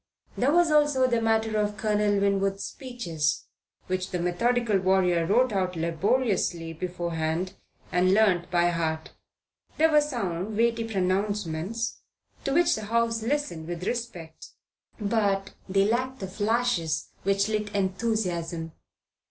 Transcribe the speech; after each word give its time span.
There 0.35 0.51
was 0.51 0.71
also 0.71 1.05
the 1.05 1.21
matter 1.21 1.59
of 1.59 1.77
Colonel 1.77 2.19
Winwood's 2.19 2.63
speeches, 2.65 3.45
which 3.85 4.09
the 4.09 4.17
methodical 4.17 4.79
warrior 4.79 5.27
wrote 5.27 5.53
out 5.53 5.75
laboriously 5.75 6.73
beforehand 6.73 7.53
and 7.91 8.11
learned 8.11 8.49
by 8.49 8.69
heart. 8.71 9.11
They 9.77 9.85
were 9.87 10.01
sound, 10.01 10.57
weighty 10.57 10.85
pronouncements, 10.85 11.99
to 12.45 12.51
which 12.51 12.73
the 12.73 12.85
House 12.85 13.21
listened 13.21 13.67
with 13.67 13.83
respect; 13.83 14.47
but 14.99 15.53
they 15.69 15.85
lacked 15.85 16.17
the 16.19 16.27
flashes 16.27 17.09
which 17.21 17.47
lit 17.47 17.69
enthusiasm. 17.75 18.71